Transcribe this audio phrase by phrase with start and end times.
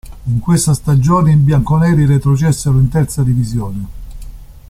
[0.23, 3.85] In questa stagione i bianconeri retrocessero in terza divisione.